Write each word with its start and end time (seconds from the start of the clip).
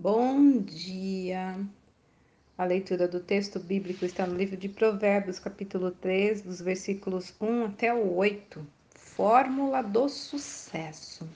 Bom 0.00 0.60
dia! 0.60 1.58
A 2.56 2.64
leitura 2.64 3.08
do 3.08 3.18
texto 3.18 3.58
bíblico 3.58 4.04
está 4.04 4.24
no 4.24 4.36
livro 4.36 4.56
de 4.56 4.68
Provérbios, 4.68 5.40
capítulo 5.40 5.90
3, 5.90 6.42
dos 6.42 6.60
versículos 6.60 7.34
1 7.40 7.64
até 7.64 7.92
o 7.92 8.14
8. 8.14 8.64
Fórmula 8.94 9.82
do 9.82 10.08
sucesso. 10.08 11.28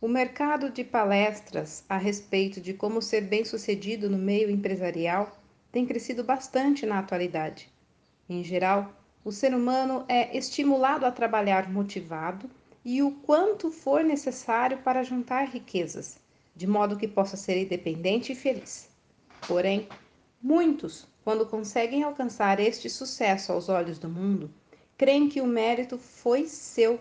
O 0.00 0.08
mercado 0.08 0.68
de 0.68 0.82
palestras 0.82 1.84
a 1.88 1.96
respeito 1.96 2.60
de 2.60 2.74
como 2.74 3.00
ser 3.00 3.20
bem-sucedido 3.20 4.10
no 4.10 4.18
meio 4.18 4.50
empresarial 4.50 5.38
tem 5.70 5.86
crescido 5.86 6.24
bastante 6.24 6.84
na 6.84 6.98
atualidade. 6.98 7.70
Em 8.28 8.42
geral, 8.42 8.92
o 9.24 9.30
ser 9.30 9.54
humano 9.54 10.04
é 10.08 10.36
estimulado 10.36 11.06
a 11.06 11.12
trabalhar 11.12 11.70
motivado 11.70 12.50
e 12.84 13.00
o 13.00 13.12
quanto 13.12 13.70
for 13.70 14.02
necessário 14.02 14.78
para 14.78 15.04
juntar 15.04 15.44
riquezas 15.44 16.23
de 16.54 16.66
modo 16.66 16.96
que 16.96 17.08
possa 17.08 17.36
ser 17.36 17.62
independente 17.62 18.32
e 18.32 18.34
feliz. 18.34 18.88
Porém, 19.46 19.88
muitos, 20.42 21.06
quando 21.24 21.46
conseguem 21.46 22.02
alcançar 22.02 22.60
este 22.60 22.88
sucesso 22.88 23.52
aos 23.52 23.68
olhos 23.68 23.98
do 23.98 24.08
mundo, 24.08 24.50
creem 24.96 25.28
que 25.28 25.40
o 25.40 25.46
mérito 25.46 25.98
foi 25.98 26.46
seu, 26.46 27.00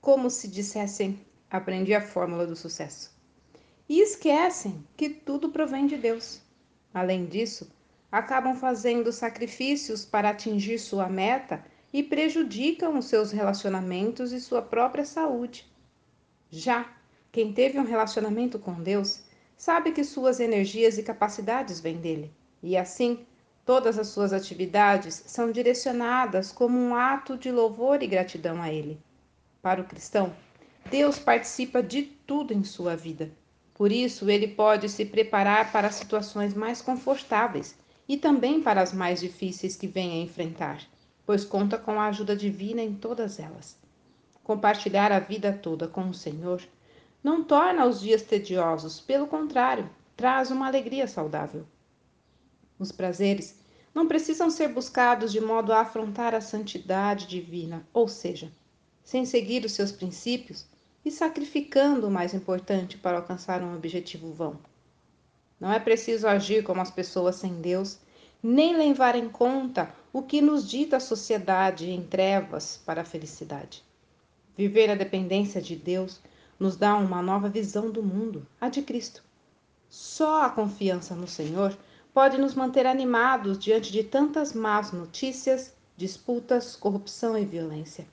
como 0.00 0.30
se 0.30 0.48
dissessem: 0.48 1.20
aprendi 1.50 1.94
a 1.94 2.00
fórmula 2.00 2.46
do 2.46 2.56
sucesso. 2.56 3.10
E 3.88 4.00
esquecem 4.00 4.84
que 4.96 5.08
tudo 5.08 5.50
provém 5.50 5.86
de 5.86 5.96
Deus. 5.96 6.40
Além 6.94 7.26
disso, 7.26 7.70
acabam 8.10 8.54
fazendo 8.56 9.12
sacrifícios 9.12 10.04
para 10.04 10.30
atingir 10.30 10.78
sua 10.78 11.08
meta 11.08 11.64
e 11.92 12.02
prejudicam 12.02 12.98
os 12.98 13.06
seus 13.06 13.30
relacionamentos 13.30 14.32
e 14.32 14.40
sua 14.40 14.62
própria 14.62 15.04
saúde. 15.04 15.70
Já 16.50 16.90
quem 17.32 17.50
teve 17.50 17.78
um 17.78 17.84
relacionamento 17.84 18.58
com 18.58 18.74
Deus 18.74 19.22
sabe 19.56 19.90
que 19.92 20.04
suas 20.04 20.38
energias 20.38 20.98
e 20.98 21.02
capacidades 21.02 21.80
vêm 21.80 21.96
dele, 21.96 22.30
e 22.62 22.76
assim 22.76 23.24
todas 23.64 23.98
as 23.98 24.08
suas 24.08 24.34
atividades 24.34 25.24
são 25.26 25.50
direcionadas 25.50 26.52
como 26.52 26.78
um 26.78 26.94
ato 26.94 27.38
de 27.38 27.50
louvor 27.50 28.02
e 28.02 28.06
gratidão 28.06 28.60
a 28.60 28.70
Ele. 28.70 29.00
Para 29.62 29.80
o 29.80 29.84
cristão, 29.84 30.34
Deus 30.90 31.18
participa 31.18 31.82
de 31.82 32.02
tudo 32.02 32.52
em 32.52 32.64
sua 32.64 32.94
vida. 32.96 33.30
Por 33.72 33.90
isso, 33.90 34.28
ele 34.28 34.48
pode 34.48 34.88
se 34.90 35.04
preparar 35.04 35.72
para 35.72 35.88
as 35.88 35.94
situações 35.94 36.52
mais 36.52 36.82
confortáveis 36.82 37.74
e 38.06 38.18
também 38.18 38.60
para 38.60 38.82
as 38.82 38.92
mais 38.92 39.20
difíceis 39.20 39.74
que 39.74 39.86
venha 39.86 40.20
a 40.20 40.24
enfrentar, 40.24 40.82
pois 41.24 41.46
conta 41.46 41.78
com 41.78 41.98
a 41.98 42.08
ajuda 42.08 42.36
divina 42.36 42.82
em 42.82 42.94
todas 42.94 43.38
elas. 43.38 43.78
Compartilhar 44.44 45.10
a 45.10 45.18
vida 45.18 45.50
toda 45.50 45.88
com 45.88 46.10
o 46.10 46.14
Senhor 46.14 46.60
não 47.22 47.44
torna 47.44 47.86
os 47.86 48.00
dias 48.00 48.22
tediosos, 48.22 49.00
pelo 49.00 49.26
contrário, 49.26 49.88
traz 50.16 50.50
uma 50.50 50.66
alegria 50.66 51.06
saudável. 51.06 51.64
Os 52.78 52.90
prazeres 52.90 53.54
não 53.94 54.08
precisam 54.08 54.50
ser 54.50 54.68
buscados 54.68 55.30
de 55.30 55.40
modo 55.40 55.72
a 55.72 55.80
afrontar 55.80 56.34
a 56.34 56.40
santidade 56.40 57.26
divina, 57.26 57.86
ou 57.92 58.08
seja, 58.08 58.50
sem 59.04 59.24
seguir 59.24 59.64
os 59.64 59.72
seus 59.72 59.92
princípios 59.92 60.66
e 61.04 61.10
sacrificando 61.10 62.06
o 62.06 62.10
mais 62.10 62.32
importante 62.34 62.96
para 62.96 63.18
alcançar 63.18 63.62
um 63.62 63.74
objetivo 63.74 64.32
vão. 64.32 64.58
Não 65.60 65.72
é 65.72 65.78
preciso 65.78 66.26
agir 66.26 66.64
como 66.64 66.80
as 66.80 66.90
pessoas 66.90 67.36
sem 67.36 67.60
Deus, 67.60 67.98
nem 68.42 68.76
levar 68.76 69.14
em 69.14 69.28
conta 69.28 69.94
o 70.12 70.22
que 70.22 70.40
nos 70.40 70.68
dita 70.68 70.96
a 70.96 71.00
sociedade 71.00 71.88
em 71.88 72.02
trevas 72.02 72.80
para 72.84 73.02
a 73.02 73.04
felicidade. 73.04 73.84
Viver 74.56 74.90
a 74.90 74.96
dependência 74.96 75.60
de 75.60 75.76
Deus 75.76 76.20
nos 76.62 76.76
dá 76.76 76.94
uma 76.94 77.20
nova 77.20 77.48
visão 77.48 77.90
do 77.90 78.04
mundo, 78.04 78.46
a 78.60 78.68
de 78.68 78.82
Cristo. 78.82 79.20
Só 79.88 80.44
a 80.44 80.48
confiança 80.48 81.12
no 81.12 81.26
Senhor 81.26 81.76
pode 82.14 82.38
nos 82.38 82.54
manter 82.54 82.86
animados 82.86 83.58
diante 83.58 83.90
de 83.90 84.04
tantas 84.04 84.52
más 84.52 84.92
notícias, 84.92 85.74
disputas, 85.96 86.76
corrupção 86.76 87.36
e 87.36 87.44
violência. 87.44 88.06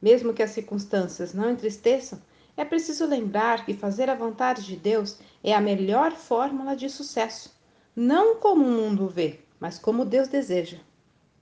Mesmo 0.00 0.32
que 0.32 0.42
as 0.44 0.52
circunstâncias 0.52 1.34
não 1.34 1.50
entristeçam, 1.50 2.22
é 2.56 2.64
preciso 2.64 3.04
lembrar 3.06 3.66
que 3.66 3.74
fazer 3.74 4.08
a 4.08 4.14
vontade 4.14 4.62
de 4.64 4.76
Deus 4.76 5.18
é 5.42 5.52
a 5.52 5.60
melhor 5.60 6.12
fórmula 6.12 6.76
de 6.76 6.88
sucesso, 6.88 7.58
não 7.94 8.36
como 8.36 8.64
o 8.64 8.70
mundo 8.70 9.08
vê, 9.08 9.40
mas 9.58 9.80
como 9.80 10.04
Deus 10.04 10.28
deseja. 10.28 10.78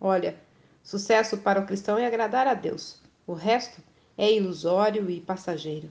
Olha, 0.01 0.35
sucesso 0.83 1.37
para 1.37 1.61
o 1.61 1.67
cristão 1.67 1.99
é 1.99 2.07
agradar 2.07 2.47
a 2.47 2.55
Deus, 2.55 3.03
o 3.27 3.35
resto 3.35 3.83
é 4.17 4.33
ilusório 4.33 5.11
e 5.11 5.21
passageiro. 5.21 5.91